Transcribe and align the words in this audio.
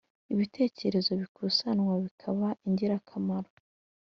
ibitekerezo 0.33 1.11
bikusanywa 1.21 1.93
bikaba 2.05 2.47
ingirakamaro 2.65 3.49